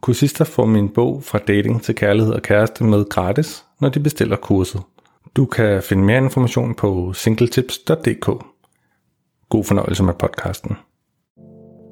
[0.00, 4.36] Kursister får min bog fra dating til kærlighed og kæreste med gratis, når de bestiller
[4.36, 4.80] kurset.
[5.36, 8.26] Du kan finde mere information på singletips.dk.
[9.48, 10.76] God fornøjelse med podcasten.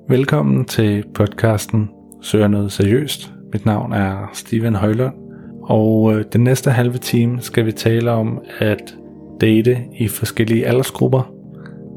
[0.08, 1.90] Velkommen til podcasten
[2.22, 3.32] Søger noget seriøst.
[3.52, 5.14] Mit navn er Steven Højlund,
[5.62, 8.94] og øh, den næste halve time skal vi tale om at
[9.40, 11.32] date i forskellige aldersgrupper.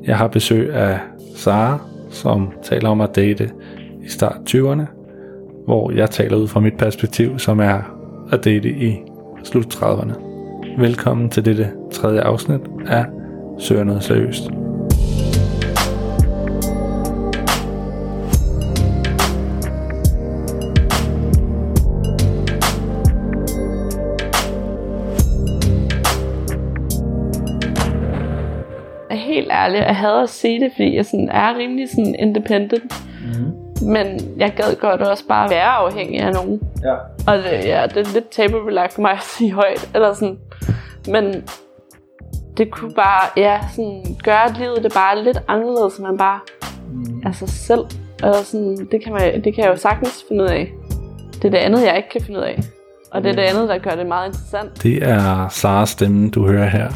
[0.03, 0.99] Jeg har besøg af
[1.35, 3.51] Sara, som taler om at date
[4.03, 5.00] i start 20'erne,
[5.65, 7.97] hvor jeg taler ud fra mit perspektiv, som er
[8.31, 8.97] at date i
[9.43, 10.13] slut 30'erne.
[10.77, 13.05] Velkommen til dette tredje afsnit af
[13.59, 14.49] Søger noget seriøst.
[29.09, 33.03] er helt ærlig, jeg hader at sige det, fordi jeg sådan er rimelig sådan independent.
[33.25, 33.60] Mm.
[33.81, 36.61] Men jeg gad godt også bare være afhængig af nogen.
[36.83, 36.93] Ja.
[37.27, 39.89] Og det, ja, det er lidt tabubelagt for mig at sige højt.
[39.93, 40.37] Eller sådan.
[41.07, 41.43] Men
[42.57, 46.39] det kunne bare ja, sådan, gøre, at livet det bare lidt anderledes, så man bare
[46.93, 47.21] mm.
[47.25, 47.85] er sig selv.
[48.23, 50.71] Og sådan, det, kan man, det kan jeg jo sagtens finde ud af.
[51.33, 52.59] Det er det andet, jeg ikke kan finde ud af.
[53.11, 54.83] Og det er det andet, der gør det meget interessant.
[54.83, 56.89] Det er Saras stemme, du hører her.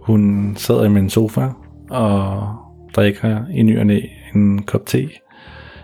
[0.00, 1.48] Hun sidder i min sofa
[1.90, 2.48] og
[2.96, 4.00] drikker i ny og næ
[4.34, 5.08] en kop te,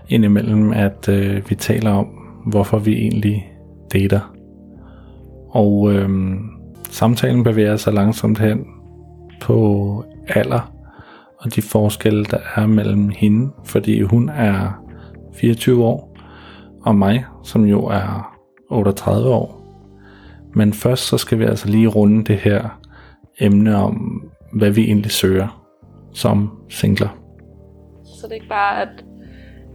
[0.08, 2.06] indimellem at øh, vi taler om,
[2.46, 3.52] hvorfor vi egentlig
[3.92, 4.34] dater.
[5.50, 6.34] Og øh,
[6.90, 8.66] samtalen bevæger sig langsomt hen
[9.40, 10.72] på alder
[11.38, 14.84] og de forskelle, der er mellem hende, fordi hun er
[15.34, 16.16] 24 år,
[16.82, 18.36] og mig, som jo er
[18.70, 19.62] 38 år.
[20.54, 22.80] Men først så skal vi altså lige runde det her
[23.40, 25.62] emne om, hvad vi egentlig søger
[26.12, 27.08] som singler.
[28.04, 29.04] Så det er ikke bare, at,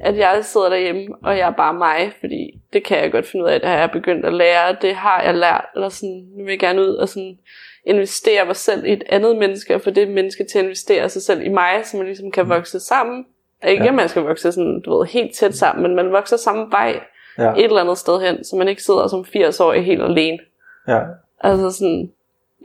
[0.01, 3.45] at jeg sidder derhjemme, og jeg er bare mig, fordi det kan jeg godt finde
[3.45, 6.43] ud af, det har jeg begyndt at lære, det har jeg lært, eller sådan, nu
[6.43, 7.37] vil jeg gerne ud og sådan
[7.85, 11.21] investere mig selv i et andet menneske, og få det menneske til at investere sig
[11.21, 13.25] selv i mig, så man ligesom kan vokse sammen.
[13.67, 13.89] Ikke ja.
[13.89, 16.99] at man skal vokse sådan, du ved, helt tæt sammen, men man vokser samme vej
[17.39, 17.51] Ja.
[17.53, 20.39] et eller andet sted hen, så man ikke sidder som 80-årig helt alene.
[20.87, 20.99] Ja,
[21.39, 22.11] Altså sådan,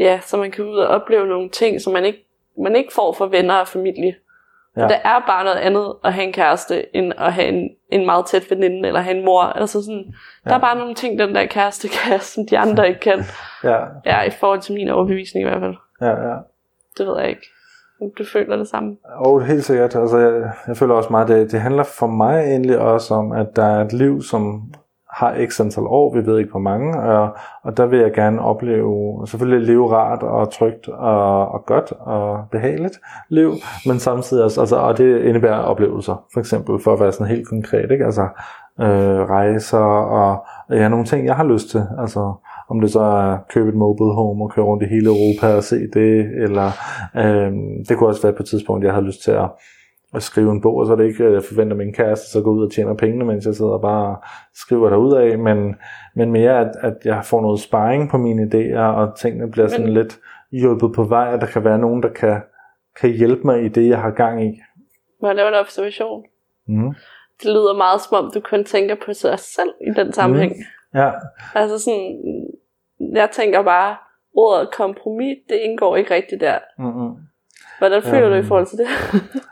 [0.00, 2.26] ja, så man kan ud og opleve nogle ting, som man ikke,
[2.58, 4.14] man ikke får fra venner og familie.
[4.76, 4.82] Ja.
[4.82, 8.26] Der er bare noget andet at have en kæreste, end at have en, en meget
[8.26, 9.42] tæt veninde, eller have en mor.
[9.42, 10.04] Altså sådan,
[10.44, 10.50] ja.
[10.50, 13.24] der er bare nogle ting, den der kæreste kan, som de andre ikke kan.
[13.64, 15.74] ja, Ja, i forhold til min overbevisning i hvert fald.
[16.00, 16.36] ja, ja.
[16.98, 17.46] Det ved jeg ikke.
[18.18, 18.96] Du føler det samme.
[19.16, 19.96] Og helt sikkert.
[19.96, 23.46] Altså, jeg, jeg føler også meget, det, det handler for mig egentlig også om, at
[23.56, 24.62] der er et liv, som
[25.12, 28.42] har x antal år, vi ved ikke hvor mange, og, og der vil jeg gerne
[28.42, 33.52] opleve, selvfølgelig leve rart og trygt og, og godt og behageligt liv,
[33.86, 37.48] men samtidig også, altså, og det indebærer oplevelser, for eksempel for at være sådan helt
[37.48, 38.04] konkret, ikke?
[38.04, 38.28] altså
[38.80, 39.78] øh, rejser
[40.18, 42.34] og ja, nogle ting, jeg har lyst til, altså
[42.70, 45.56] om det så er at købe et mobile home og køre rundt i hele Europa
[45.56, 46.70] og se det, eller
[47.16, 47.52] øh,
[47.88, 49.48] det kunne også være på et tidspunkt, jeg havde lyst til at
[50.14, 52.50] at skrive en bog, og så er det ikke, jeg forventer min kæreste, så går
[52.50, 54.16] ud og tjener pengene, mens jeg sidder og bare
[54.54, 55.76] skriver derud af, men,
[56.14, 59.84] men mere, at, at jeg får noget sparring på mine idéer, og tingene bliver sådan
[59.86, 60.18] Men- lidt
[60.52, 62.40] hjulpet på vej, at der kan være nogen, der kan,
[63.00, 64.60] kan hjælpe mig i det, jeg har gang i.
[65.22, 66.24] Må jeg lave en observation?
[66.68, 66.94] Mm.
[67.42, 70.52] Det lyder meget som om, du kun tænker på sig selv i den sammenhæng.
[70.56, 70.98] Mm.
[70.98, 71.10] Ja,
[71.54, 72.16] Altså sådan,
[73.14, 73.96] jeg tænker bare,
[74.34, 76.58] ordet kompromis, det indgår ikke rigtigt der.
[76.78, 77.10] mm-hmm.
[77.78, 78.86] Hvordan føler du i Øhm, forhold til det?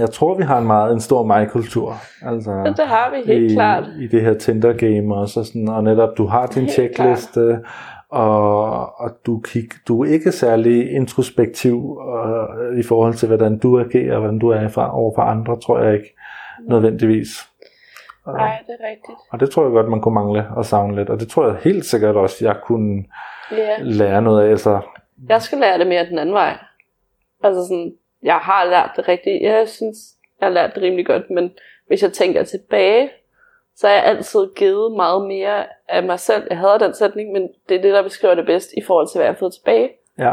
[0.00, 1.94] jeg tror, vi har en meget en stor mig-kultur.
[2.22, 3.84] Altså, Ja, det har vi helt i, klart.
[4.00, 7.60] i det her Tinder-game også, og, sådan, og netop, du har din Helt checkliste,
[8.08, 13.80] og, og du, kig, du er ikke særlig introspektiv uh, i forhold til, hvordan du
[13.80, 16.14] agerer, og hvordan du er fra, over for andre, tror jeg ikke
[16.68, 17.28] nødvendigvis.
[18.24, 19.18] Og, Nej, det er rigtigt.
[19.32, 21.56] og det tror jeg godt, man kunne mangle og savne lidt, og det tror jeg
[21.64, 23.04] helt sikkert også, jeg kunne
[23.52, 23.76] Ja.
[23.80, 24.50] lære noget af.
[24.50, 24.80] Altså,
[25.28, 26.58] Jeg skal lære det mere den anden vej.
[27.44, 29.42] Altså sådan, jeg har lært det rigtigt.
[29.42, 29.96] Jeg synes,
[30.40, 31.52] jeg har lært det rimelig godt, men
[31.86, 33.10] hvis jeg tænker tilbage,
[33.76, 36.46] så har jeg altid givet meget mere af mig selv.
[36.50, 39.18] Jeg havde den sætning, men det er det, der beskriver det bedst i forhold til,
[39.18, 39.90] hvad jeg har fået tilbage.
[40.18, 40.32] ja,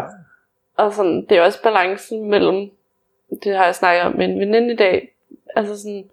[0.78, 2.70] Og sådan, det er også balancen mellem,
[3.44, 5.16] det har jeg snakket om med en veninde i dag,
[5.56, 6.10] altså sådan,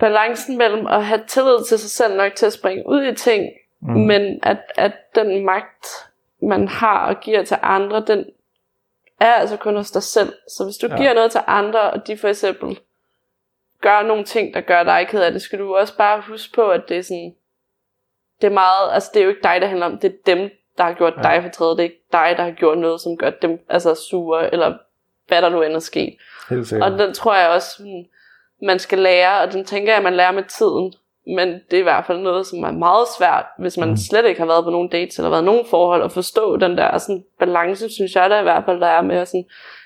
[0.00, 3.52] balancen mellem at have tillid til sig selv nok til at springe ud i ting,
[3.82, 3.92] Mm.
[3.92, 5.86] Men at, at den magt,
[6.42, 8.24] man har og giver til andre, den
[9.22, 10.32] er altså kun hos dig selv.
[10.48, 10.96] Så hvis du ja.
[10.96, 12.78] giver noget til andre, og de for eksempel
[13.80, 16.70] gør nogle ting, der gør dig ked af det, skal du også bare huske på,
[16.70, 17.34] at det er sådan,
[18.40, 20.50] det er meget, altså det er jo ikke dig, der handler om, det er dem,
[20.78, 21.22] der har gjort ja.
[21.22, 21.76] dig fortrædet.
[21.76, 24.78] Det er ikke dig, der har gjort noget, som gør dem altså sure, eller
[25.28, 26.16] hvad der nu end er sket.
[26.50, 26.92] Helt sikkert.
[26.92, 27.82] Og den tror jeg også,
[28.62, 30.94] man skal lære, og den tænker jeg, at man lærer med tiden.
[31.26, 33.96] Men det er i hvert fald noget, som er meget svært, hvis man mm.
[33.96, 36.98] slet ikke har været på nogen dates, eller været nogen forhold, at forstå den der
[36.98, 39.44] sådan, balance, synes jeg der i hvert fald, der er med sådan,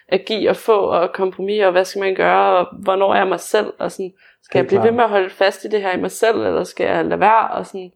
[0.08, 3.28] at give og få, og kompromis, og hvad skal man gøre, og hvornår er jeg
[3.28, 4.12] mig selv, og sådan,
[4.42, 6.64] skal jeg blive ved med at holde fast i det her i mig selv, eller
[6.64, 7.92] skal jeg lade være, og sådan,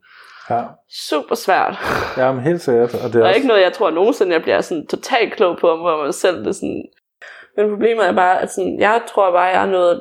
[0.50, 0.62] Ja.
[0.88, 1.76] Super svært.
[2.16, 2.94] Ja, men helt sikkert.
[2.94, 3.36] Og det er og også...
[3.36, 6.44] ikke noget, jeg tror nogensinde, jeg bliver sådan totalt klog på, om mig selv.
[6.44, 6.84] Det sådan...
[7.56, 10.00] Men problemet er bare, at sådan, jeg tror bare, jeg er noget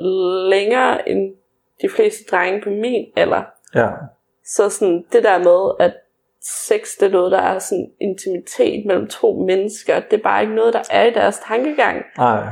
[0.50, 1.33] længere end
[1.81, 3.43] de fleste drenge på min alder.
[3.75, 3.87] Ja.
[4.45, 5.93] Så sådan, det der med, at
[6.41, 10.55] sex, det er noget, der er sådan intimitet mellem to mennesker, det er bare ikke
[10.55, 12.03] noget, der er i deres tankegang.
[12.17, 12.43] Nej.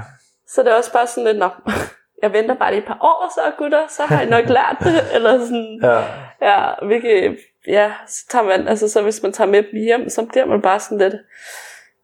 [0.48, 1.50] Så det er også bare sådan lidt, nå,
[2.24, 5.16] jeg venter bare lige et par år, så gutter, så har jeg nok lært det.
[5.16, 6.00] Eller sådan, ja.
[6.42, 7.38] ja, hvilket,
[7.68, 10.62] ja, så tager man, altså så hvis man tager med dem hjem, så bliver man
[10.62, 11.16] bare sådan lidt,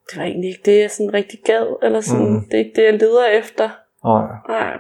[0.10, 2.46] det var egentlig ikke det, jeg sådan rigtig gad, eller sådan, mm.
[2.46, 3.70] det er ikke det, jeg leder efter.
[4.06, 4.28] Nej.
[4.50, 4.78] Nej.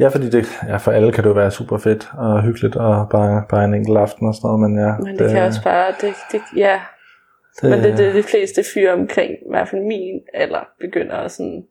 [0.00, 3.08] Ja, fordi det, ja, for alle kan det jo være super fedt og hyggeligt og
[3.10, 4.96] bare, bare en enkelt aften og sådan noget, men ja.
[4.96, 6.80] Men det, det kan også bare, det, det ja.
[7.62, 11.16] Det, men det er det, de fleste fyre omkring, i hvert fald min, eller begynder
[11.16, 11.62] at sådan,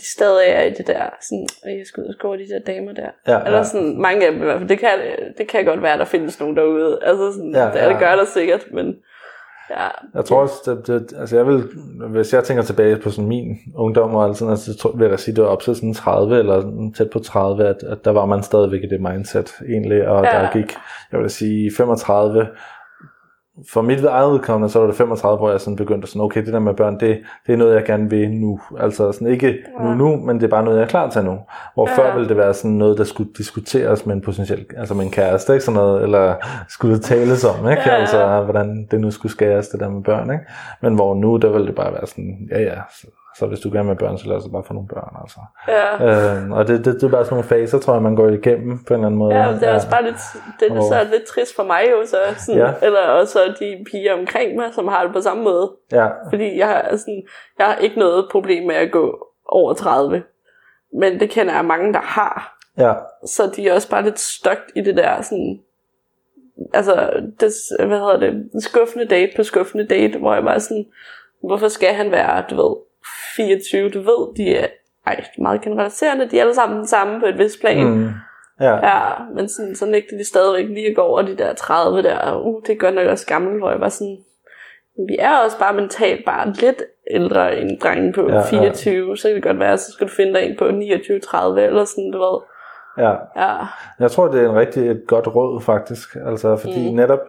[0.00, 2.92] de stadig er i det der, sådan, jeg skal ud og score de der damer
[2.92, 3.10] der.
[3.28, 4.68] Ja, Eller sådan, mange af dem i hvert fald.
[4.68, 4.90] Det kan,
[5.38, 6.98] det kan godt være, der findes nogen derude.
[7.02, 7.88] Altså sådan, ja, det, ja.
[7.88, 8.94] det gør der sikkert, men
[9.70, 9.88] ja.
[10.14, 11.64] Jeg tror også, det, det, altså jeg vil,
[12.08, 15.36] hvis jeg tænker tilbage på sådan min ungdom og sådan, altså, så vil jeg sige,
[15.36, 18.42] det var op til sådan 30 eller tæt på 30, at, at der var man
[18.42, 20.30] stadigvæk i det mindset egentlig, og ja.
[20.30, 20.76] der gik,
[21.12, 22.48] jeg vil sige 35
[23.72, 26.52] for mit eget udkommende, så var det 35, hvor jeg sådan begyndte sådan, okay, det
[26.52, 28.60] der med børn, det, det er noget, jeg gerne vil nu.
[28.80, 29.84] Altså sådan, ikke ja.
[29.84, 31.38] nu nu, men det er bare noget, jeg er klar til nu.
[31.74, 31.96] Hvor ja.
[31.96, 35.10] før ville det være sådan noget, der skulle diskuteres med en potentiel, altså med en
[35.10, 35.64] kæreste, ikke?
[35.64, 36.34] Sådan noget, eller
[36.68, 37.82] skulle tales om, ikke?
[37.86, 37.94] Ja.
[37.94, 40.44] Altså, hvordan det nu skulle skæres, det der med børn, ikke?
[40.82, 42.80] Men hvor nu, der ville det bare være sådan, ja ja,
[43.38, 45.16] så hvis du gerne vil børn, så lad os bare få nogle børn.
[45.22, 45.40] Altså.
[45.68, 45.88] Ja.
[46.06, 48.84] Øhm, og det, det, det, er bare sådan nogle faser, tror jeg, man går igennem
[48.84, 49.34] på en eller anden måde.
[49.34, 49.74] Ja, det er ja.
[49.74, 50.16] også bare lidt,
[50.60, 52.72] det er så lidt trist for mig jo, så sådan, ja.
[52.82, 55.72] eller også de piger omkring mig, som har det på samme måde.
[55.92, 56.06] Ja.
[56.30, 57.22] Fordi jeg har, sådan,
[57.58, 60.22] jeg har ikke noget problem med at gå over 30.
[60.92, 62.58] Men det kender jeg mange, der har.
[62.78, 62.94] Ja.
[63.26, 65.60] Så de er også bare lidt stuck i det der sådan,
[66.74, 67.10] altså,
[67.40, 67.52] det,
[67.86, 70.86] hvad hedder det, skuffende date på skuffende date, hvor jeg bare sådan,
[71.42, 72.76] hvorfor skal han være, du ved,
[73.36, 74.66] 24, du ved, de er
[75.06, 77.86] ej, meget generaliserende, de er alle sammen den samme på et vist plan.
[77.86, 78.10] Mm.
[78.60, 78.74] Ja.
[78.74, 79.00] ja.
[79.34, 82.62] men sådan, så nægter de stadigvæk lige at gå over de der 30 der, uh,
[82.66, 84.18] det godt nok også gammel, hvor jeg var sådan,
[85.08, 89.16] vi er også bare mentalt bare lidt ældre end drengen på ja, 24, ja.
[89.16, 90.68] så kan det godt være, så skal du finde dig en på 29-30
[91.60, 92.40] eller sådan, du ved.
[92.98, 93.12] Ja.
[93.36, 93.56] ja.
[94.00, 96.96] Jeg tror, det er en rigtig et godt råd faktisk, altså fordi mm.
[96.96, 97.20] netop,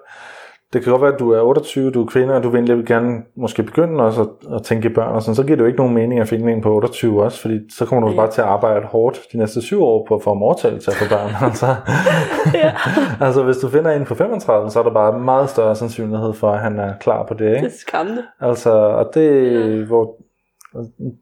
[0.73, 3.23] det kan godt være, at du er 28, du er kvinde, og du vil gerne
[3.35, 5.77] måske begynde også at, at tænke i børn og sådan, så giver det jo ikke
[5.77, 8.21] nogen mening at finde en på 28 også, fordi så kommer du ja.
[8.21, 10.97] bare til at arbejde hårdt de næste syv år på at få overtale til at
[10.97, 11.31] få børn.
[11.49, 11.75] altså,
[12.53, 12.71] ja.
[13.25, 16.51] altså hvis du finder en på 35, så er der bare meget større sandsynlighed for,
[16.51, 17.45] at han er klar på det.
[17.45, 17.57] Ikke?
[17.57, 18.23] Det er skræmmende.
[18.39, 19.85] Altså, og det, ja.
[19.85, 20.15] hvor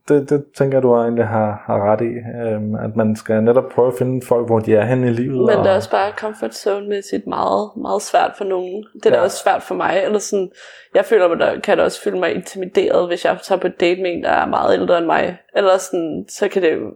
[0.08, 2.13] det, det tænker jeg, du egentlig har, har ret i,
[2.44, 5.46] øhm, at man skal netop prøve at finde folk, hvor de er henne i livet.
[5.46, 8.86] Men det er også bare comfort zone-mæssigt meget, meget svært for nogen.
[8.94, 9.16] Det er ja.
[9.16, 10.01] da også svært for mig.
[10.06, 10.51] Eller sådan,
[10.96, 13.80] jeg føler, at der kan det også føle mig intimideret, hvis jeg tager på et
[13.80, 15.38] date med en, der er meget ældre end mig.
[15.56, 16.94] Eller sådan, så kan det jo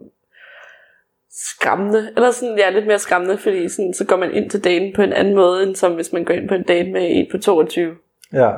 [1.32, 4.94] skræmmende, eller sådan, ja, lidt mere skræmmende, fordi sådan, så går man ind til daten
[4.96, 7.28] på en anden måde, end som hvis man går ind på en date med en
[7.32, 7.96] på 22.
[8.34, 8.52] Ja,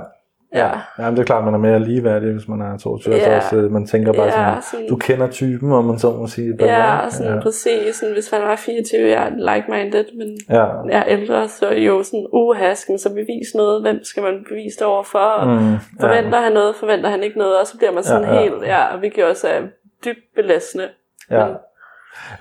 [0.54, 0.70] Ja.
[1.00, 3.16] ja, men det er klart, man er mere ligeværdig, hvis man er 22.
[3.16, 3.40] Ja.
[3.40, 6.28] Så også, man tænker bare ja, sådan, sådan, du kender typen, om man så må
[6.28, 6.56] sige.
[6.60, 7.40] Ja, sådan, ja.
[7.40, 7.96] præcis.
[7.96, 10.66] Sådan, hvis man var 24, jeg er like-minded, men ja.
[10.66, 13.82] jeg er ældre, så er jo sådan, uha, skal man så bevise noget?
[13.82, 15.46] Hvem skal man bevise det overfor?
[15.46, 16.44] Mm, forventer ja.
[16.44, 16.76] han noget?
[16.76, 17.60] Forventer han ikke noget?
[17.60, 18.42] Og så bliver man sådan ja, ja.
[18.42, 19.62] helt, ja, hvilket også er
[20.06, 20.88] dybt belastende.
[21.32, 21.46] Ja.
[21.46, 21.56] Men,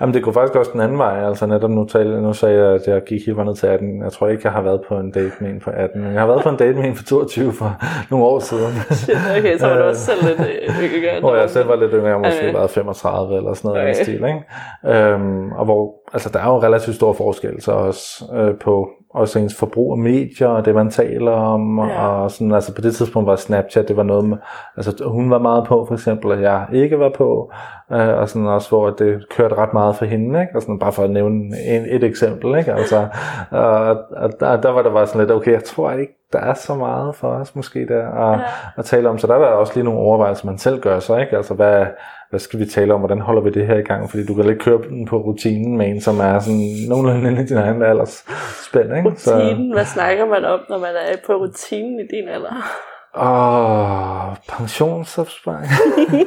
[0.00, 2.75] Jamen det kunne faktisk også den anden vej, altså netop nu, tale, nu sagde jeg,
[2.75, 4.02] at jeg gik helt ned til 18.
[4.02, 6.21] Jeg tror ikke, jeg har været på en date med en på 18, men jeg
[6.21, 7.76] har været på en date med en på 22 for
[8.11, 8.73] nogle år siden.
[8.91, 11.21] Shit, okay, så var du også selv lidt øh, yngre.
[11.21, 12.55] Hvor jeg selv var lidt yngre, jeg måske okay.
[12.55, 14.00] været 35 eller sådan noget okay.
[14.00, 14.43] i stil, ikke?
[14.87, 19.38] Øhm, og hvor, altså der er jo relativt stor forskel så også øh, på også
[19.38, 22.09] ens forbrug af medier, og det man taler om, ja.
[22.09, 24.37] og sådan, altså på det tidspunkt var Snapchat, det var noget, med,
[24.76, 27.52] altså hun var meget på for eksempel, at jeg ikke var på,
[27.92, 30.52] øh, og sådan også, hvor det kørte ret meget for hende, ikke?
[30.54, 32.72] Og sådan, bare for at nævne en, et eksempel, ikke?
[32.72, 33.08] Altså,
[33.50, 36.54] og, og der, der var det bare sådan lidt, okay, jeg tror ikke, der er
[36.54, 38.44] så meget for os måske der at, ja.
[38.76, 41.20] at tale om, så der er der også lige nogle overvejelser, man selv gør sig,
[41.20, 41.37] ikke?
[41.37, 41.87] Altså, hvad,
[42.30, 44.49] hvad skal vi tale om, hvordan holder vi det her i gang, fordi du kan
[44.49, 48.25] ikke køre den på rutinen med en, som er sådan nogenlunde i din egen alders
[48.68, 49.08] spænd, ikke?
[49.08, 52.90] Rutinen, så, hvad snakker man om, når man er på rutinen i din alder?
[53.16, 55.71] Åh, pensionsopsparing.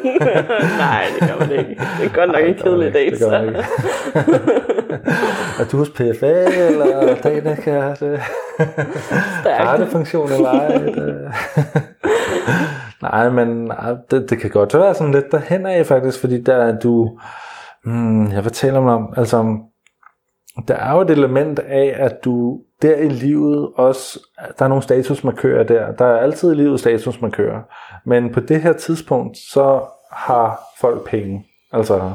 [0.83, 1.81] Nej, det gør man ikke.
[1.99, 3.11] Det er godt nok en kedelig date.
[3.11, 3.59] Det gør man ikke.
[5.59, 7.95] er du hos PFA, eller Danica?
[9.45, 10.79] Artepension eller ej?
[13.01, 13.71] Nej, men
[14.11, 17.19] det, det kan godt være sådan lidt derhen af faktisk, fordi der er du...
[17.83, 19.57] Hmm, jeg vil tale om, altså
[20.67, 24.19] der er jo et element af, at du der i livet også,
[24.59, 25.91] der er nogle statusmarkører der.
[25.91, 27.61] Der er altid i livet statusmarkører.
[28.05, 29.81] Men på det her tidspunkt, så
[30.11, 31.45] har folk penge.
[31.71, 32.11] Altså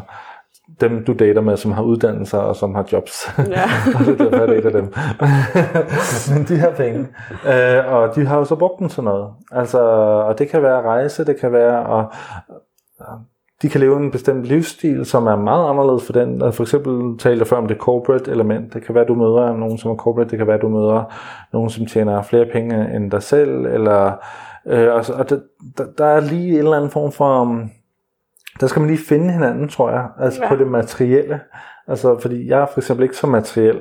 [0.81, 3.35] dem, du dater med, som har uddannelser og som har jobs.
[3.39, 3.63] Ja.
[3.99, 4.93] og det er derfor, jeg dater dem.
[6.35, 7.09] Men de har penge.
[7.47, 9.31] Øh, og de har jo så brugt dem til noget.
[9.53, 9.79] Altså,
[10.29, 12.07] og det kan være rejse, det kan være at
[13.62, 16.52] de kan leve en bestemt livsstil, som er meget anderledes for den.
[16.52, 18.75] For eksempel talte jeg før om det corporate element.
[18.75, 20.31] Det kan være, du møder nogen, som er corporate.
[20.31, 21.14] Det kan være, du møder
[21.52, 23.67] nogen, som tjener flere penge end dig selv.
[23.67, 24.12] Eller,
[24.67, 25.43] øh, og, og det,
[25.79, 27.40] der, der er lige en eller anden form for...
[27.40, 27.71] Um,
[28.61, 30.07] der skal man lige finde hinanden, tror jeg.
[30.21, 30.49] Altså ja.
[30.49, 31.40] på det materielle.
[31.88, 33.81] Altså, fordi jeg er for eksempel ikke så materiel.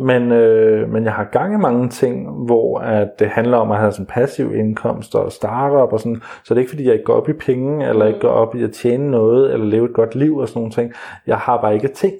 [0.00, 3.78] Men, øh, men jeg har gang i mange ting, hvor at det handler om at
[3.78, 6.22] have sådan passiv indkomst og startup og sådan.
[6.44, 8.54] Så det er ikke fordi, jeg ikke går op i penge, eller ikke går op
[8.54, 10.92] i at tjene noget, eller leve et godt liv og sådan nogle ting.
[11.26, 12.14] Jeg har bare ikke ting.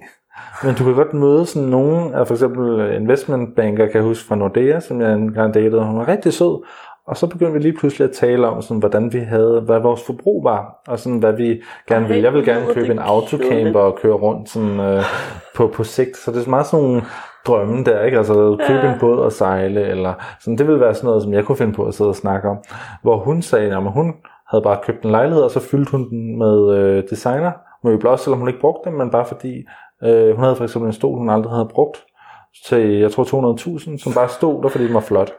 [0.65, 4.37] Men du kan godt møde sådan nogen, af for eksempel investmentbanker, kan jeg huske fra
[4.37, 5.85] Nordea, som jeg engang datede.
[5.85, 6.65] Hun var rigtig sød,
[7.07, 10.07] og så begyndte vi lige pludselig at tale om, sådan, hvordan vi havde, hvad vores
[10.07, 12.23] forbrug var, og sådan, hvad vi gerne ville.
[12.23, 15.03] Jeg vil gerne købe en autocamper og køre rundt sådan, øh,
[15.57, 16.17] på, på sigt.
[16.17, 17.03] Så det er meget sådan nogle
[17.47, 18.19] drømme der, ikke?
[18.19, 21.45] Altså købe en båd og sejle, eller sådan, det ville være sådan noget, som jeg
[21.45, 22.57] kunne finde på at sidde og snakke om.
[23.03, 24.15] Hvor hun sagde, at hun
[24.51, 27.53] havde bare købt en lejlighed, og så fyldte hun den med øh, designer
[27.85, 29.65] møbler, også selvom hun ikke brugte dem, men bare fordi
[30.05, 32.05] øh, hun havde for eksempel en stol, hun aldrig havde brugt,
[32.67, 35.33] til jeg tror 200.000, som bare stod der, fordi den var flot.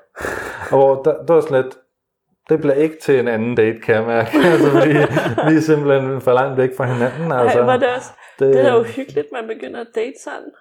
[0.72, 1.78] Og hvor der, der var sådan lidt,
[2.50, 4.30] det bliver ikke til en anden date, kan jeg mærke.
[4.54, 4.92] altså, vi,
[5.50, 7.32] vi er simpelthen for langt væk fra hinanden.
[7.32, 10.52] Altså, Ej, var det, også, det, det er jo hyggeligt, man begynder at date sådan.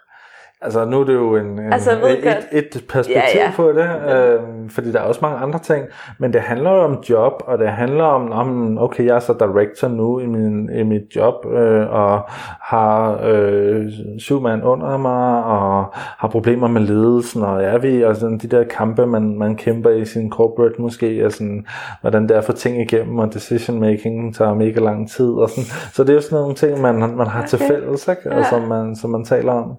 [0.63, 3.53] Altså nu er det jo en, en altså, et, et perspektiv ja, ja.
[3.57, 5.85] på det, øh, fordi der er også mange andre ting,
[6.19, 9.33] men det handler jo om job, og det handler om, om okay, jeg er så
[9.33, 12.23] director nu i, min, i mit job, øh, og
[12.63, 13.87] har øh,
[14.19, 18.49] syv mand under mig, og har problemer med ledelsen, og er vi, og sådan de
[18.49, 21.67] der kampe, man, man kæmper i sin corporate måske, og sådan,
[22.01, 25.65] hvordan det er få ting igennem, og decision making tager mega lang tid, og sådan.
[25.95, 27.49] så det er jo sådan nogle ting, man, man har okay.
[27.49, 28.23] til fælles, ikke?
[28.25, 28.39] Ja.
[28.39, 29.77] Og som, man, som man taler om.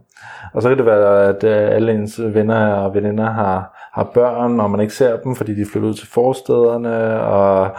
[0.54, 4.60] Og så kan det være, at øh, alle ens venner og veninder har, har børn,
[4.60, 7.70] og man ikke ser dem, fordi de flytter ud til forstederne, og,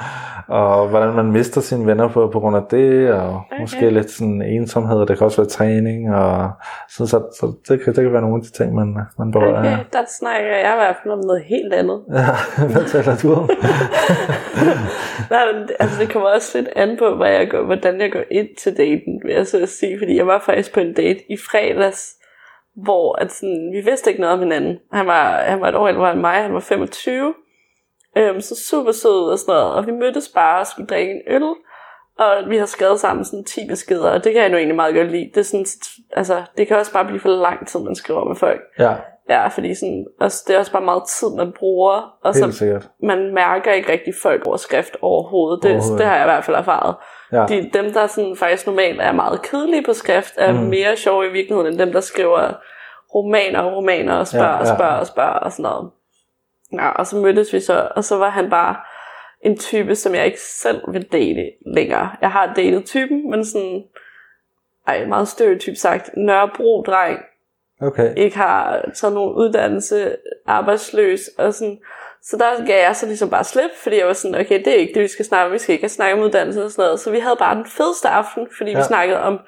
[0.49, 3.61] og hvordan man mister sine venner på, på grund af det, og okay.
[3.61, 6.51] måske lidt sådan ensomhed, og det kan også være træning, og
[6.89, 9.59] så, så, så det, kan, det kan være nogle af de ting, man, man berører.
[9.59, 12.01] Okay, der snakker jeg i hvert fald om noget helt andet.
[12.13, 13.51] Ja, hvad taler du om?
[15.31, 18.23] Nej, men altså, det kommer også lidt an på, hvad jeg går, hvordan jeg går
[18.31, 21.37] ind til daten, vil jeg så sige, fordi jeg var faktisk på en date i
[21.37, 22.17] fredags,
[22.77, 24.79] hvor at sådan, vi vidste ikke noget om hinanden.
[24.93, 27.35] Han var, han var et år ældre end mig, han var 25.
[28.17, 29.75] Øhm, så super sød og sådan noget.
[29.75, 31.43] Og vi mødtes bare og skulle drikke en øl.
[32.19, 34.95] Og vi har skrevet sammen sådan 10 beskeder, og det kan jeg nu egentlig meget
[34.95, 35.31] godt lide.
[35.35, 35.67] Det, er sådan,
[36.13, 38.61] altså, det kan også bare blive for lang tid, man skriver med folk.
[38.79, 38.95] Ja.
[39.29, 42.19] Ja, fordi sådan, altså, det er også bare meget tid, man bruger.
[42.25, 42.89] Og Helt så sikkert.
[43.03, 45.63] man mærker ikke rigtig folk over skrift overhovedet.
[45.63, 45.99] Det, overhovedet.
[45.99, 46.95] det har jeg i hvert fald erfaret.
[47.33, 47.47] Ja.
[47.49, 50.59] De, dem, der sådan, faktisk normalt er meget kedelige på skrift, er mm.
[50.59, 52.53] mere sjove i virkeligheden, end dem, der skriver
[53.15, 54.61] romaner og romaner og spørger ja, ja.
[54.61, 55.91] og spørger og spørger og sådan noget.
[56.73, 58.77] Ja, og så mødtes vi så, og så var han bare
[59.41, 62.11] en type, som jeg ikke selv vil date længere.
[62.21, 63.83] Jeg har datet typen, men sådan,
[64.87, 67.19] ej, meget stereotyp sagt, Nørrebro-dreng,
[67.83, 68.15] okay.
[68.17, 71.79] ikke har taget nogen uddannelse, arbejdsløs, og sådan,
[72.23, 74.77] så der gav jeg så ligesom bare slip, fordi jeg var sådan, okay, det er
[74.77, 77.01] ikke det, vi skal snakke om, vi skal ikke snakke om uddannelse og sådan noget.
[77.01, 78.79] Så vi havde bare den fedeste aften, fordi ja.
[78.79, 79.41] vi snakkede om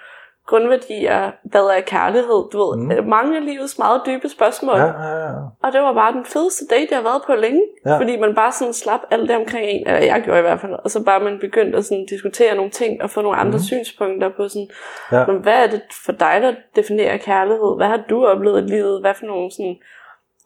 [0.47, 3.09] grundværdier, hvad er kærlighed, du ved, mm.
[3.09, 4.77] mange af livets meget dybe spørgsmål.
[4.77, 5.33] Ja, ja, ja.
[5.63, 7.99] Og det var bare den fedeste date, jeg har været på længe, ja.
[7.99, 10.73] fordi man bare sådan slap alt det omkring en, eller jeg gjorde i hvert fald,
[10.73, 13.65] og så bare man begyndte at sådan diskutere nogle ting, og få nogle andre mm.
[13.65, 14.69] synspunkter på sådan,
[15.13, 15.27] ja.
[15.27, 17.77] men hvad er det for dig, der definerer kærlighed?
[17.77, 19.01] Hvad har du oplevet i livet?
[19.01, 19.77] Hvad for nogle sådan,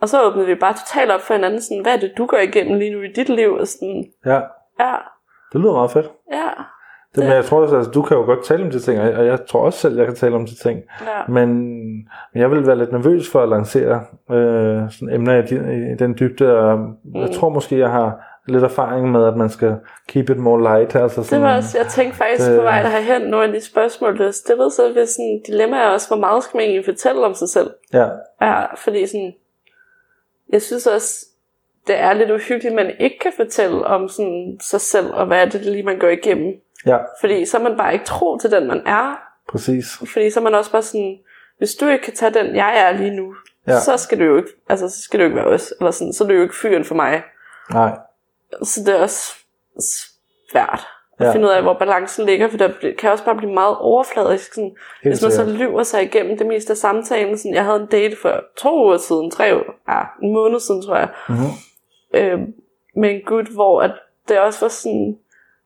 [0.00, 2.38] og så åbnede vi bare totalt op for hinanden, sådan, hvad er det, du går
[2.38, 3.52] igennem lige nu i dit liv?
[3.52, 4.40] Og sådan, ja.
[4.80, 4.94] ja.
[5.52, 6.10] Det lyder meget fedt.
[6.32, 6.48] Ja.
[7.18, 9.26] Det, men jeg tror også, altså, du kan jo godt tale om de ting, og
[9.26, 10.82] jeg tror også selv, jeg kan tale om de ting.
[11.00, 11.06] Ja.
[11.32, 11.48] Men,
[12.32, 16.16] men jeg vil være lidt nervøs for at lancere øh, sådan emner i, i den
[16.20, 17.20] dybde, og mm.
[17.20, 19.74] jeg tror måske, jeg har lidt erfaring med, at man skal
[20.08, 20.94] keep it more light.
[20.96, 23.60] Altså sådan, Det var også, jeg tænkte faktisk det- på vej derhen, nogle af de
[23.60, 26.84] spørgsmål, du har stillet, så ved sådan, dilemma er også, hvor meget skal man egentlig
[26.84, 27.70] fortælle om sig selv?
[27.92, 28.06] Ja,
[28.42, 29.32] Ja, fordi sådan,
[30.52, 31.26] jeg synes også,
[31.86, 35.42] det er lidt uhyggeligt, at man ikke kan fortælle om sådan sig selv, og hvad
[35.42, 36.52] er det lige, man går igennem.
[36.86, 39.20] Ja, Fordi så er man bare ikke tro til den, man er.
[39.48, 39.86] præcis.
[40.12, 41.18] Fordi så er man også bare sådan,
[41.58, 43.34] hvis du ikke kan tage den, jeg er lige nu,
[43.66, 43.80] Ja.
[43.80, 46.24] så skal du jo ikke, altså så skal du ikke være os, eller sådan, så
[46.24, 47.22] er du jo ikke fyren for mig.
[47.72, 47.98] Nej,
[48.62, 49.34] Så det er også
[50.52, 50.86] svært
[51.18, 51.32] at Ja.
[51.32, 54.54] finde ud af, hvor balancen ligger, for der kan også bare blive meget overfladisk.
[54.54, 57.38] Sådan, helt hvis man så lyver sig igennem det meste af samtalen.
[57.38, 60.82] Sådan, jeg havde en date for to uger siden, tre uger, ja, en måned siden,
[60.82, 61.38] tror jeg, Mhm.
[62.14, 62.38] øh,
[62.96, 63.90] med en gut, hvor at
[64.28, 65.18] det også var sådan,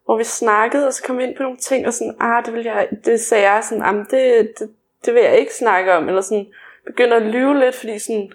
[0.04, 2.54] hvor vi snakkede, og så kom vi ind på nogle ting, og sådan, ah, det,
[2.54, 4.70] vil jeg, det sagde jeg sådan, ah, det, det,
[5.04, 6.46] det vil jeg ikke snakke om, eller sådan,
[6.86, 8.32] begynder at lyve lidt, fordi sådan,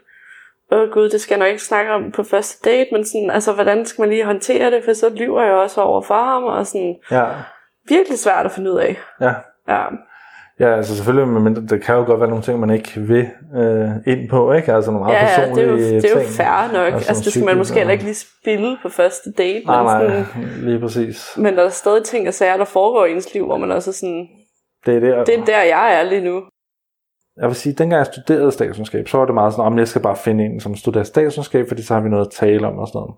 [0.72, 3.54] åh gud, det skal jeg nok ikke snakke om på første date, men sådan, altså,
[3.54, 6.68] hvordan skal man lige håndtere det, for så lyver jeg også over for ham, og
[6.68, 7.26] sådan, Ja,
[7.88, 9.00] virkelig svært at finde ud af.
[9.22, 9.34] ja.
[9.70, 9.84] Ja,
[10.60, 13.90] Ja, altså selvfølgelig, men det kan jo godt være nogle ting, man ikke vil øh,
[14.14, 14.74] ind på, ikke?
[14.74, 16.30] Altså nogle meget ja, ja det er jo, personlige det er jo ting.
[16.32, 16.94] fair nok.
[16.94, 19.66] Altså, Altså, det skal man måske heller ikke lige spille på første date.
[19.66, 20.26] Nej, men, nej, sådan,
[20.62, 21.34] lige præcis.
[21.38, 23.90] men der er stadig ting og sager, der foregår i ens liv, hvor man også
[23.90, 24.28] er sådan,
[24.86, 26.42] Det er det, det er der, jeg er lige nu.
[27.40, 30.02] Jeg vil sige, dengang jeg studerede statskundskab, så var det meget sådan, om jeg skal
[30.02, 32.88] bare finde en, som studerer statskundskab, fordi så har vi noget at tale om og
[32.88, 33.16] sådan noget.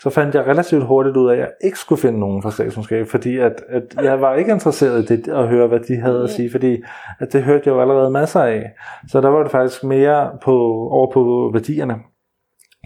[0.00, 3.06] Så fandt jeg relativt hurtigt ud af, at jeg ikke skulle finde nogen fra statskundskab,
[3.06, 6.30] fordi at, at jeg var ikke interesseret i det, at høre, hvad de havde at
[6.30, 6.82] sige, fordi
[7.20, 8.70] at det hørte jeg jo allerede masser af.
[9.08, 10.56] Så der var det faktisk mere på,
[10.90, 11.94] over på værdierne.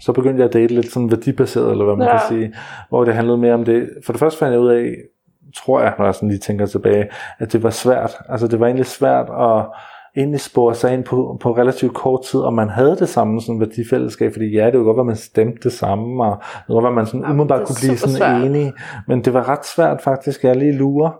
[0.01, 2.07] Så begyndte jeg at date lidt sådan værdibaseret, eller hvad man.
[2.07, 2.17] Ja.
[2.17, 2.53] kan sige,
[2.89, 3.89] hvor det handlede mere om det.
[4.05, 4.95] For det første fandt jeg ud af,
[5.55, 8.11] tror jeg, når jeg sådan lige tænker tilbage, at det var svært.
[8.29, 9.65] Altså det var egentlig svært at
[10.17, 13.59] egentlig spore sig ind på, på relativt kort tid, om man havde det samme sådan
[13.59, 16.87] værdifællesskab, fordi ja, det kunne godt at man stemte det samme, og det kunne godt
[16.87, 18.43] at man sådan umiddelbart kunne blive sådan svært.
[18.43, 18.73] enige,
[19.07, 21.11] men det var ret svært faktisk, jeg lige lurer.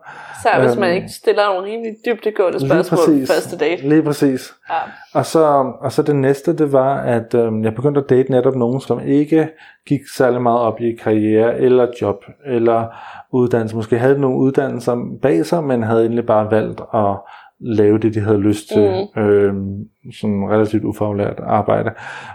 [0.44, 3.32] Så hvis Øhm, man ikke stiller nogle rimelig dybdegående spørgsmål præcis.
[3.32, 3.90] første date.
[3.90, 4.54] Lige præcis.
[4.70, 4.76] Ja.
[5.14, 8.56] Og så, og så det næste, det var, at øhm, jeg begyndte at date netop
[8.56, 9.50] nogen, som ikke
[9.88, 12.88] gik særlig meget op i karriere, eller job, eller
[13.32, 13.76] uddannelse.
[13.76, 17.16] Måske havde nogle uddannelser bag sig, men havde egentlig bare valgt at
[17.60, 19.08] lave det, de havde lyst til.
[19.16, 19.22] Mm.
[19.22, 19.86] Øhm,
[20.20, 21.92] sådan relativt ufaglært arbejde.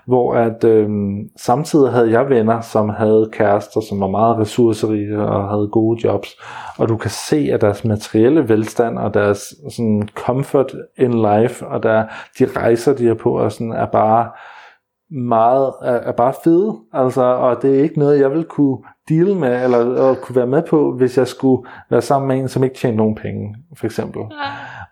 [0.06, 5.48] Hvor at øhm, samtidig havde jeg venner, som havde kærester, som var meget ressourcerige og
[5.48, 6.28] havde gode jobs.
[6.78, 11.82] Og du kan se, at deres materielle velstand og deres sådan, comfort in life, og
[11.82, 12.04] der,
[12.38, 14.28] de rejser, de er på, og sådan, er bare
[15.10, 18.78] meget, er, er bare fede, altså, og det er ikke noget, jeg vil kunne
[19.08, 22.48] deal med, eller, eller kunne være med på, hvis jeg skulle være sammen med en,
[22.48, 24.22] som ikke tjente nogen penge, for eksempel.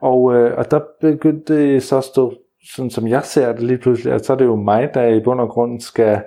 [0.01, 2.35] Og, øh, og der begyndte det så at stå,
[2.75, 5.21] sådan som jeg ser det lige pludselig, at så er det jo mig, der i
[5.21, 6.23] bund og grund skal,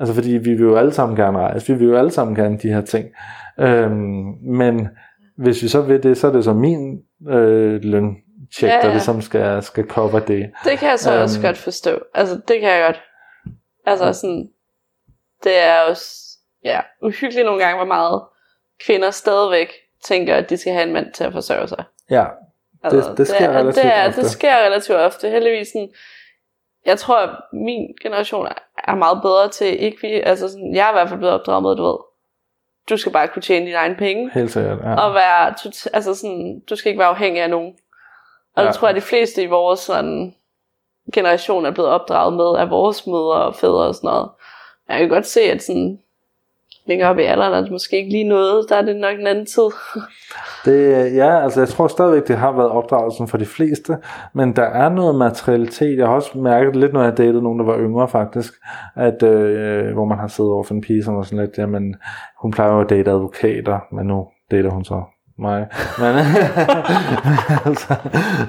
[0.00, 2.58] altså fordi vi vil jo alle sammen gerne rejse, vi vil jo alle sammen gerne
[2.58, 3.08] de her ting.
[3.60, 4.88] Øhm, men
[5.36, 8.92] hvis vi så vil det, så er det så min øh, løntjek, Ja, der ja.
[8.92, 10.50] ligesom skal, skal cover det.
[10.64, 11.46] Det kan jeg så også Øhm.
[11.46, 11.98] godt forstå.
[12.14, 13.00] Altså, det kan jeg godt.
[13.86, 14.48] Altså, sådan,
[15.44, 16.06] det er også
[16.64, 18.22] ja, uhyggeligt nogle gange, hvor meget
[18.86, 19.68] kvinder stadigvæk
[20.04, 21.84] tænker, at de skal have en mand til at forsørge sig.
[22.10, 22.24] Ja,
[22.84, 24.20] Altså, Det- det sker er- relativt det, er, ofte.
[24.20, 25.28] det sker relativt ofte.
[25.30, 25.90] Heldigvis sådan,
[26.86, 30.90] jeg tror, at min generation er- meget bedre til ikke vi, altså sådan, jeg er
[30.90, 31.98] i hvert fald blevet opdraget med, du ved,
[32.90, 34.78] du skal bare kunne tjene dine egne penge, helt sikkert.
[34.78, 34.94] Ja.
[35.06, 35.54] og være,
[35.92, 37.74] altså sådan, du skal ikke være afhængig af nogen.
[38.56, 38.68] Og Ja.
[38.68, 40.34] det tror jeg, at de fleste i vores sådan,
[41.14, 44.28] generation er blevet opdraget med af vores mødre og fædre og sådan noget.
[44.88, 45.98] Jeg kan godt se, at sådan,
[46.86, 49.26] længere op i alderen er det måske ikke lige noget, der er det nok en
[49.26, 49.68] anden tid.
[50.64, 53.96] Det, ja, altså jeg tror stadigvæk, det har været opdragelsen for de fleste,
[54.32, 55.98] men der er noget materialitet.
[55.98, 58.52] Jeg har også mærket lidt, når jeg datede nogen, der var yngre faktisk,
[58.96, 61.94] at øh, hvor man har siddet over for en pige, som var sådan lidt, jamen,
[62.42, 65.02] hun plejer jo at date advokater, men nu dater hun så
[65.38, 65.66] mig.
[65.98, 66.06] Men
[67.66, 67.94] altså,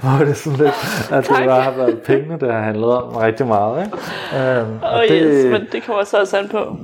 [0.01, 1.45] hvor det sådan lidt, at det Tak.
[1.45, 3.85] bare har været pengene, der har handlet om rigtig meget.
[3.85, 3.97] Ikke?
[4.59, 6.77] Øhm, Og oh, yes, men det kommer så også an på.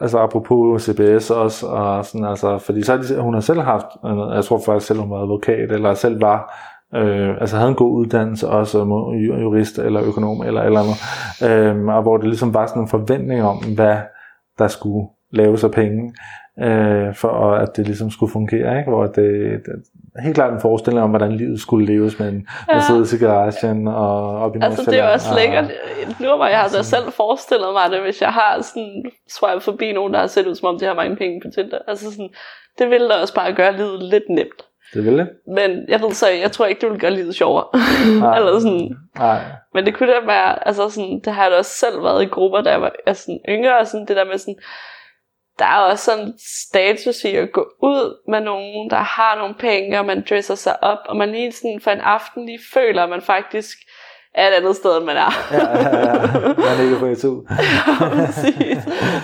[0.00, 3.86] Altså apropos CBS også, og sådan, altså, fordi så har de, hun har selv haft,
[4.34, 6.54] jeg tror faktisk selv hun var advokat, eller selv var,
[6.94, 8.92] øh, altså havde en god uddannelse også, som
[9.42, 13.42] jurist eller økonom eller eller andet, øh, og hvor det ligesom var sådan en forventning
[13.44, 13.96] om, hvad
[14.58, 16.14] der skulle laves af penge,
[16.62, 18.90] øh, for at det ligesom skulle fungere, ikke?
[18.90, 19.16] hvor det,
[19.66, 19.82] det
[20.22, 22.74] helt klart en forestilling om, hvordan livet skulle leves med en ja.
[22.74, 25.64] Mercedes i garagen og op i Altså, det er også og- lækkert.
[26.20, 29.92] Nu mig, jeg har da selv forestillet mig det, hvis jeg har sådan swipe forbi
[29.92, 31.78] nogen, der har set ud, som om de har mange penge på Tinder.
[31.88, 32.28] Altså sådan,
[32.78, 34.62] det ville da også bare gøre livet lidt nemt.
[34.94, 35.28] Det vil det.
[35.46, 37.64] Men jeg ved så, jeg tror ikke, det vil gøre livet sjovere.
[38.20, 38.36] Nej.
[38.38, 38.96] Eller sådan.
[39.18, 39.40] Nej.
[39.74, 42.26] Men det kunne da være, altså sådan, det har jeg da også selv været i
[42.26, 44.56] grupper, da jeg var altså yngre, og sådan det der med sådan,
[45.58, 49.98] der er også sådan status i at gå ud med nogen, der har nogle penge,
[49.98, 53.08] og man dresser sig op, og man lige sådan for en aften lige føler, at
[53.08, 53.78] man faktisk
[54.34, 55.30] er et andet sted, end man er.
[55.52, 56.12] Ja, ja, ja.
[56.42, 57.22] Man er ikke på et.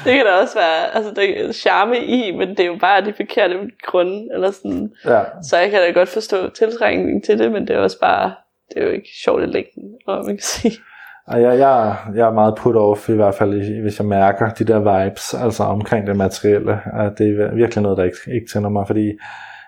[0.05, 3.05] Det kan da også være, altså det er charme i, men det er jo bare
[3.05, 4.93] de forkerte grunde, eller sådan.
[5.05, 5.23] Ja.
[5.43, 8.35] Så jeg kan da godt forstå tiltrækningen til det, men det er også bare,
[8.69, 10.79] det er jo ikke sjovt i længden, man kan sige.
[11.27, 14.65] Og jeg, jeg, jeg er meget put off, i hvert fald hvis jeg mærker de
[14.65, 16.81] der vibes, altså omkring det materielle.
[16.95, 19.13] At det er virkelig noget, der ikke, ikke tænder mig, fordi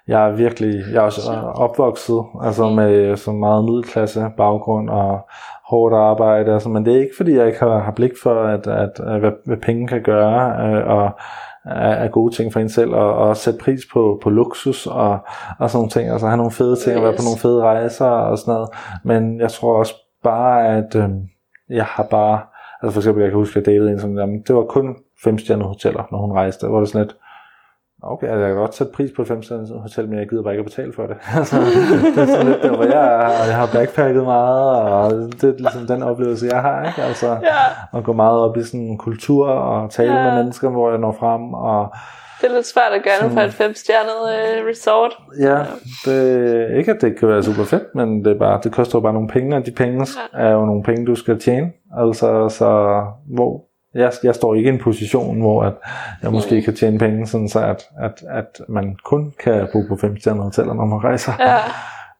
[0.09, 5.21] jeg er virkelig, jeg er også opvokset altså med så meget middelklasse baggrund og
[5.69, 8.67] hårdt arbejde, altså, men det er ikke fordi, jeg ikke har, har blik for, at,
[8.67, 11.11] at, at hvad, hvad penge kan gøre, øh, og
[11.65, 15.19] er gode ting for en selv, og, og sætte pris på, på luksus og,
[15.59, 16.97] og sådan nogle ting, altså have nogle fede ting, yes.
[16.97, 18.69] og være på nogle fede rejser og sådan noget,
[19.05, 21.09] men jeg tror også bare, at øh,
[21.69, 22.41] jeg har bare,
[22.83, 24.97] altså for eksempel, jeg kan huske, at jeg datede en, som, jamen, det var kun
[25.25, 27.17] femstjernede hoteller, når hun rejste, hvor det sådan lidt,
[28.03, 29.43] Okay, altså jeg kan godt sætte pris på et 5
[29.83, 31.17] hotel, men jeg gider bare ikke at betale for det.
[31.39, 31.57] altså,
[32.15, 35.87] det er sådan lidt der, hvor jeg, jeg har backpacket meget, og det er ligesom
[35.87, 36.87] den oplevelse, jeg har.
[36.87, 37.03] Ikke?
[37.03, 37.99] Altså, ja.
[37.99, 40.25] at gå meget op i sådan kultur og tale ja.
[40.25, 41.55] med mennesker, hvor jeg når frem.
[41.55, 41.93] Og,
[42.41, 45.13] det er lidt svært at gøre nu for et femstjernet uh, resort.
[45.41, 45.59] Ja,
[46.05, 49.01] det, ikke at det kan være super fedt, men det, er bare, det koster jo
[49.01, 50.47] bare nogle penge, og de penge ja.
[50.47, 51.73] er jo nogle penge, du skal tjene.
[51.99, 55.75] Altså, så hvor jeg, jeg står ikke i en position, hvor at
[56.23, 59.97] jeg måske kan tjene penge, sådan så at, at, at man kun kan bo på
[59.97, 61.33] femstjernede hoteller, når man rejser.
[61.41, 61.59] Ja,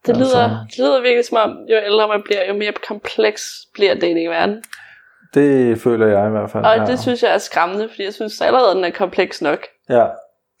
[0.05, 3.43] det lyder, altså, det lyder virkelig som om, jo ældre man bliver, jo mere kompleks
[3.73, 4.63] bliver det i verden.
[5.33, 6.65] Det føler jeg i hvert fald.
[6.65, 6.85] Og ja.
[6.85, 9.67] det synes jeg er skræmmende, fordi jeg synes allerede, den er kompleks nok.
[9.89, 10.05] Ja.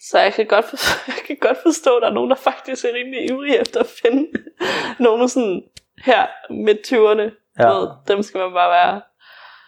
[0.09, 2.85] Så jeg kan, godt forstå, jeg kan godt forstå, at der er nogen, der faktisk
[2.85, 4.27] er rimelig ivrige efter at finde
[5.05, 5.63] nogen sådan
[6.05, 7.43] her midt 20'erne.
[7.59, 7.67] Ja.
[7.67, 9.01] Ved, dem skal man bare være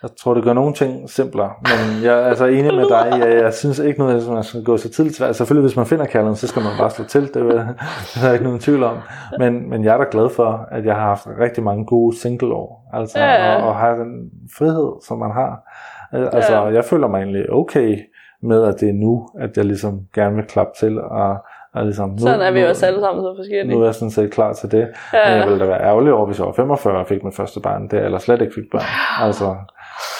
[0.03, 3.19] jeg tror, det gør nogle ting simplere, men jeg er altså enig med dig.
[3.19, 5.21] Jeg, jeg synes ikke noget, at man skal gå så tidligt.
[5.21, 7.21] Altså, selvfølgelig, hvis man finder kærligheden, så skal man bare slå til.
[7.21, 7.33] Det,
[8.13, 8.97] det er ikke nogen tvivl om.
[9.39, 12.89] Men, men jeg er da glad for, at jeg har haft rigtig mange gode single-år.
[12.93, 13.55] Altså, ja.
[13.55, 15.61] og, og har den frihed, som man har.
[16.11, 16.65] Altså, ja.
[16.65, 17.97] jeg føler mig egentlig okay
[18.43, 21.37] med, at det er nu, at jeg ligesom gerne vil klappe til og
[21.73, 23.75] og ligesom, nu, sådan er vi jo også alle sammen så forskellige.
[23.75, 24.87] Nu er jeg sådan set klar til det.
[25.13, 25.29] Ja.
[25.29, 27.59] Men jeg ville da være ærgerlig over, hvis jeg var 45 og fik mit første
[27.59, 28.81] barn, det eller slet ikke fik børn.
[29.27, 29.55] Altså,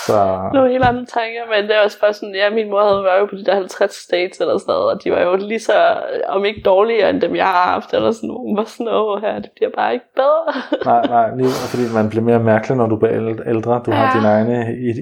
[0.08, 0.18] så...
[0.54, 3.20] Nogle helt andre tanker, men det er også bare sådan, ja, min mor havde været
[3.20, 5.78] jo på de der 50 states eller sådan noget, og de var jo lige så,
[6.28, 9.40] om ikke dårligere end dem, jeg har haft, eller sådan, hun var sådan, åh her,
[9.40, 10.52] det bliver bare ikke bedre.
[10.92, 13.16] nej, nej, lige, fordi man bliver mere mærkelig, når du bliver
[13.54, 13.98] ældre, du ja.
[13.98, 14.58] har dine egne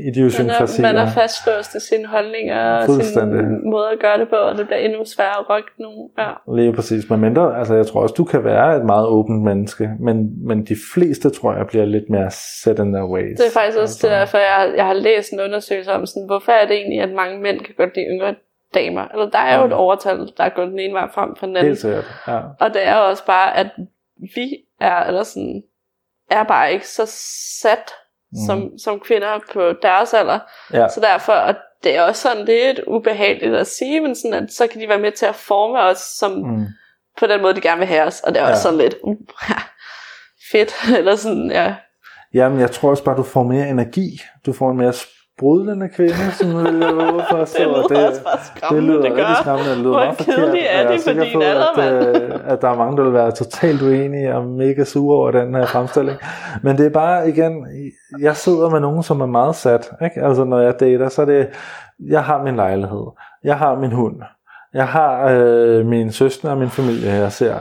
[0.09, 0.85] idiosynkrasier.
[0.87, 4.35] Man er, man er fastlåst til sine holdninger, og sin måde at gøre det på,
[4.35, 6.09] og det bliver endnu sværere at rykke nogen.
[6.17, 6.31] Ja.
[6.59, 9.89] Lige præcis, men mindre, altså jeg tror også, du kan være et meget åbent menneske,
[9.99, 13.37] men, men de fleste, tror jeg, bliver lidt mere set in their ways.
[13.37, 14.07] Det er faktisk også altså.
[14.07, 17.09] det derfor, jeg, jeg har læst en undersøgelse om, sådan, hvorfor er det egentlig, at
[17.09, 18.35] mange mænd kan godt lide yngre
[18.73, 19.07] damer.
[19.07, 21.57] Eller der er jo et overtal, der er gået den ene vej frem for den
[21.57, 21.69] anden.
[21.69, 22.39] Helt sikkert, ja.
[22.59, 23.67] Og det er også bare, at
[24.35, 25.63] vi er, eller sådan,
[26.31, 27.05] er bare ikke så
[27.61, 27.91] sat
[28.31, 28.37] mm.
[28.47, 30.39] som, som kvinder på deres alder.
[30.73, 30.87] Ja.
[30.89, 34.67] Så derfor, og det er også sådan lidt ubehageligt at sige, men sådan, at så
[34.67, 36.65] kan de være med til at forme os som, mm.
[37.19, 38.19] på den måde, de gerne vil have os.
[38.19, 38.51] Og det er ja.
[38.51, 39.17] også sådan lidt, uh,
[40.51, 41.75] fedt, eller sådan, ja,
[42.33, 44.21] Jamen, jeg tror også bare, du får mere energi.
[44.45, 47.45] Du får en mere sprudlende kvinde, som vil jeg våge for.
[47.51, 49.41] Så det lyder det, også bare skræmmende, det, lyder det gør.
[49.41, 50.55] skræmmende, det lyder Hvor meget forkert.
[50.69, 53.81] er det for din alder, at, øh, at der er mange, der vil være totalt
[53.81, 56.17] uenige og mega sure over den her fremstilling.
[56.63, 57.67] Men det er bare, igen,
[58.19, 59.91] jeg sidder med nogen, som er meget sat.
[60.03, 60.21] Ikke?
[60.21, 61.47] Altså, når jeg dater, så er det,
[62.07, 63.05] jeg har min lejlighed,
[63.43, 64.15] jeg har min hund,
[64.73, 67.55] jeg har øh, min søster og min familie, jeg ser,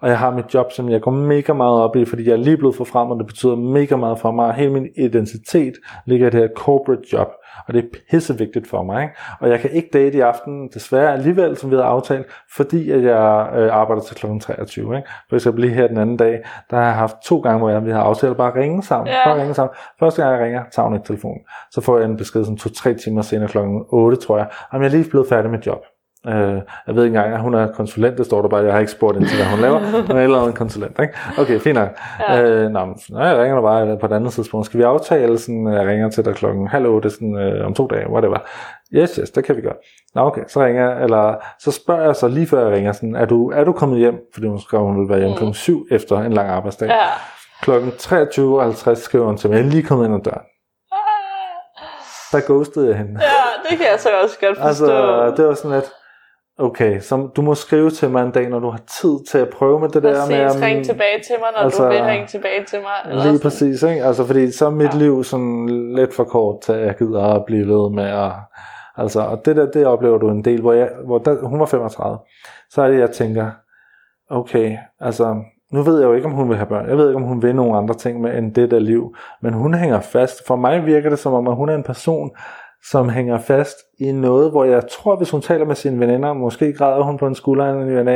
[0.00, 2.36] og jeg har mit job, som jeg går mega meget op i, fordi jeg er
[2.36, 4.54] lige blevet for frem, og det betyder mega meget for mig.
[4.54, 5.72] Hele min identitet
[6.06, 7.28] ligger i det her corporate job,
[7.66, 9.02] og det er pissevigtigt for mig.
[9.02, 9.14] Ikke?
[9.40, 13.02] Og jeg kan ikke date i aften, desværre alligevel, som vi har aftalt, fordi at
[13.02, 14.26] jeg øh, arbejder til kl.
[14.40, 14.96] 23.
[14.96, 15.08] Ikke?
[15.28, 17.86] For eksempel lige her den anden dag, der har jeg haft to gange, hvor jeg,
[17.86, 19.08] vi har aftalt bare at ringe sammen.
[19.08, 19.26] Yeah.
[19.26, 19.74] Bare ringe sammen.
[20.00, 21.40] Første gang jeg ringer, tager hun ikke telefonen.
[21.70, 23.58] Så får jeg en besked sådan to-tre timer senere kl.
[23.88, 25.84] 8, tror jeg, om jeg er lige blevet færdig med job.
[26.26, 28.80] Øh, jeg ved ikke engang, at hun er konsulent, det står der bare, jeg har
[28.80, 31.14] ikke spurgt ind til, hvad hun laver, hun er eller en konsulent, ikke?
[31.38, 31.88] Okay, fint nok.
[32.28, 32.42] Ja.
[32.42, 32.80] Øh, nå,
[33.10, 34.66] jeg ringer dig bare på et andet tidspunkt.
[34.66, 37.86] Skal vi aftale, sådan, jeg ringer til dig klokken halv otte, sådan, øh, om to
[37.86, 38.38] dage, whatever.
[38.94, 39.74] Yes, yes, det kan vi gøre.
[40.14, 43.16] Nå, okay, så ringer jeg, eller så spørger jeg så lige før jeg ringer, sådan,
[43.16, 44.14] er du, er du kommet hjem?
[44.34, 45.38] Fordi hun skrev, hun ville være hjemme mm.
[45.38, 46.88] klokken 7 efter en lang arbejdsdag.
[46.88, 47.06] Ja.
[47.62, 50.46] Klokken 23.50 skriver hun til mig, jeg er lige kommet ind ad døren.
[52.32, 53.20] Der ghostede jeg hende.
[53.22, 55.22] Ja, det kan jeg så også godt altså, forstå.
[55.22, 55.90] Altså, det var sådan lidt,
[56.58, 59.48] okay, så du må skrive til mig en dag, når du har tid til at
[59.48, 60.46] prøve med det Præcis, der med...
[60.46, 63.10] Præcis, ring tilbage til mig, når altså, du vil ringe tilbage til mig.
[63.10, 63.40] Eller lige sådan.
[63.40, 64.04] præcis, ikke?
[64.04, 64.98] Altså, fordi så er mit ja.
[64.98, 68.32] liv sådan lidt for kort til, at jeg gider at blive ved med at...
[68.96, 71.66] Altså, og det der, det oplever du en del, hvor, jeg, hvor der, hun var
[71.66, 72.18] 35.
[72.70, 73.50] Så er det, jeg tænker,
[74.30, 76.88] okay, altså, nu ved jeg jo ikke, om hun vil have børn.
[76.88, 79.16] Jeg ved ikke, om hun vil nogle andre ting med end det der liv.
[79.40, 80.46] Men hun hænger fast.
[80.46, 82.30] For mig virker det som om, at hun er en person,
[82.90, 86.72] som hænger fast i noget, hvor jeg tror, hvis hun taler med sine veninder, måske
[86.72, 88.14] græder hun på en skulder en ny Ja.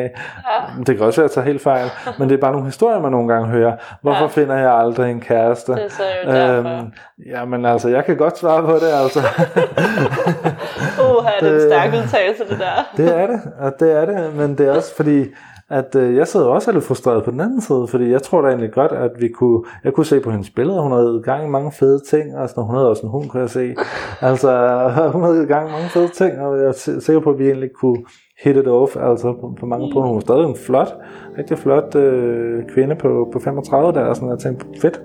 [0.86, 3.00] Det kan også være, at jeg tager helt fejl, men det er bare nogle historier,
[3.00, 3.76] man nogle gange hører.
[4.02, 4.26] Hvorfor ja.
[4.26, 5.72] finder jeg aldrig en kæreste?
[5.72, 6.70] Det er så jo derfor.
[6.70, 6.92] Øhm,
[7.26, 9.20] jamen altså, jeg kan godt svare på det, altså.
[11.02, 12.92] uh, det er en stærk udtalelse, det der.
[12.96, 15.24] det er det, og det er det, men det er også fordi,
[15.70, 18.48] at øh, jeg sidder også lidt frustreret på den anden side, fordi jeg tror da
[18.48, 21.50] egentlig godt, at vi kunne, jeg kunne se på hendes billeder, hun havde gang i
[21.50, 23.74] mange fede ting, altså hun havde også en hund, kunne jeg se.
[24.20, 24.50] Altså,
[25.14, 27.70] hun havde gang i mange fede ting, og jeg er sikker på, at vi egentlig
[27.72, 28.04] kunne
[28.44, 30.08] hit it off, altså på, på mange punkter.
[30.08, 30.94] Hun var stadig en flot,
[31.38, 35.00] rigtig flot øh, kvinde på, på 35 der, og sådan, jeg tænkte, fedt.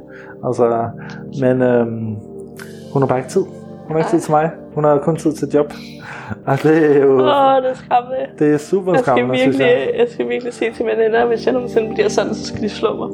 [0.45, 0.89] Altså,
[1.41, 1.85] men øh,
[2.93, 3.60] hun har bare ikke tid.
[3.91, 4.51] Hun har ikke tid til mig.
[4.75, 5.73] Hun har kun tid til job.
[6.45, 7.11] Og det er jo...
[7.11, 8.25] Åh, oh, det er skræmmende.
[8.39, 9.99] Det er super skræmmende, jeg skal virkelig, jeg.
[9.99, 10.07] jeg.
[10.09, 12.95] skal virkelig sige til mine venner, hvis jeg nogensinde bliver sådan, så skal de slå
[12.95, 13.09] mig.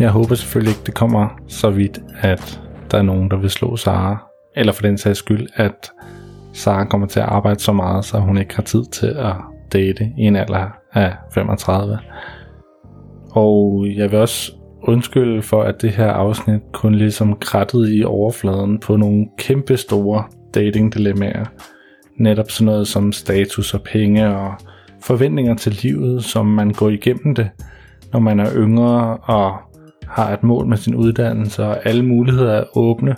[0.00, 3.76] Jeg håber selvfølgelig ikke, det kommer så vidt, at der er nogen, der vil slå
[3.76, 4.30] Sara.
[4.56, 5.90] Eller for den sags skyld, at
[6.54, 9.34] Sara kommer til at arbejde så meget, så hun ikke har tid til at
[9.72, 11.98] date i en alder af 35.
[13.30, 18.78] Og jeg vil også undskylde for, at det her afsnit kun ligesom krattede i overfladen
[18.78, 21.44] på nogle kæmpe store dating-dilemmaer.
[22.16, 24.54] Netop sådan noget som status og penge og
[25.00, 27.50] forventninger til livet, som man går igennem det,
[28.12, 29.56] når man er yngre og
[30.06, 33.16] har et mål med sin uddannelse, og alle muligheder er åbne,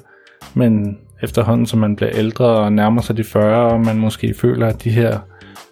[0.54, 4.66] men efterhånden som man bliver ældre og nærmer sig de 40, og man måske føler,
[4.66, 5.18] at de her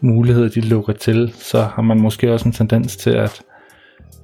[0.00, 3.42] muligheder de lukker til, så har man måske også en tendens til at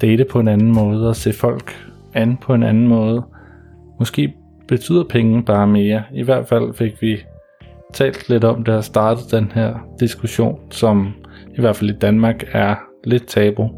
[0.00, 1.76] date på en anden måde og se folk
[2.14, 3.22] an på en anden måde.
[3.98, 4.34] Måske
[4.68, 6.02] betyder penge bare mere.
[6.14, 7.16] I hvert fald fik vi
[7.92, 11.12] talt lidt om det og startet den her diskussion, som
[11.56, 13.70] i hvert fald i Danmark er lidt tabu.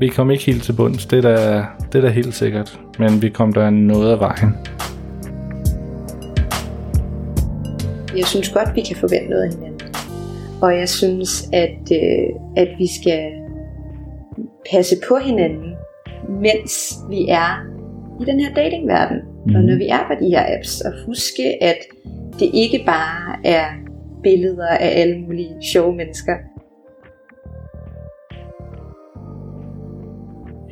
[0.00, 3.22] Vi kom ikke helt til bunds, det er da, det er da helt sikkert, men
[3.22, 4.56] vi kom der noget af vejen.
[8.20, 9.80] Jeg synes godt, vi kan forvente noget af hinanden.
[10.62, 13.32] Og jeg synes, at, øh, at vi skal
[14.72, 15.74] passe på hinanden,
[16.28, 17.66] mens vi er
[18.20, 19.16] i den her datingverden.
[19.46, 19.54] Mm.
[19.54, 21.76] Og når vi er på de her apps, og huske, at
[22.38, 23.64] det ikke bare er
[24.22, 26.36] billeder af alle mulige sjove mennesker.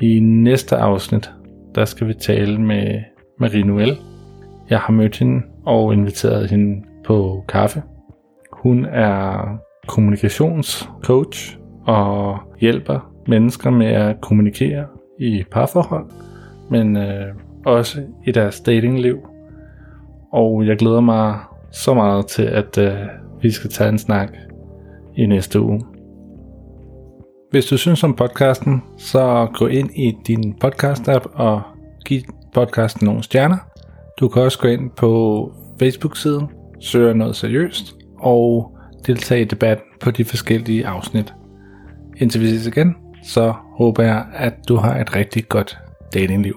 [0.03, 1.31] I næste afsnit,
[1.75, 3.01] der skal vi tale med
[3.41, 3.97] Marie Noel.
[4.71, 7.83] Jeg har mødt hende og inviteret hende på kaffe.
[8.53, 14.87] Hun er kommunikationscoach og hjælper mennesker med at kommunikere
[15.19, 16.07] i parforhold,
[16.71, 17.35] men øh,
[17.67, 19.19] også i deres datingliv.
[20.33, 21.39] Og jeg glæder mig
[21.73, 22.97] så meget til, at øh,
[23.43, 24.29] vi skal tage en snak
[25.17, 25.81] i næste uge.
[27.51, 31.63] Hvis du synes om podcasten, så gå ind i din podcast-app og
[32.07, 32.21] giv
[32.55, 33.57] podcasten nogle stjerner.
[34.21, 36.49] Du kan også gå ind på Facebook-siden,
[36.81, 41.35] søger noget seriøst, og deltage i debat på de forskellige afsnit.
[42.17, 45.79] Indtil vi ses igen, så håber jeg, at du har et rigtig godt
[46.15, 46.55] datingliv.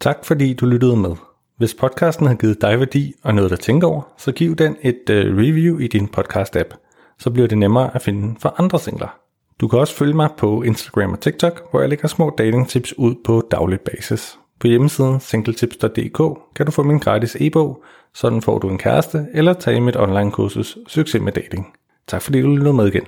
[0.00, 1.16] Tak fordi du lyttede med.
[1.56, 5.02] Hvis podcasten har givet dig værdi og noget at tænke over, så giv den et
[5.10, 6.76] uh, review i din podcast-app.
[7.18, 9.19] Så bliver det nemmere at finde for andre singler.
[9.60, 13.14] Du kan også følge mig på Instagram og TikTok, hvor jeg lægger små datingtips ud
[13.24, 14.38] på daglig basis.
[14.60, 19.52] På hjemmesiden singletips.dk kan du få min gratis e-bog, sådan får du en kæreste, eller
[19.52, 21.66] tage mit online kursus Succes med dating.
[22.06, 23.04] Tak fordi du lyttede med igen.